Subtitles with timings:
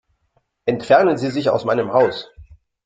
[0.65, 2.31] Entfernen Sie sich aus meinem Haus.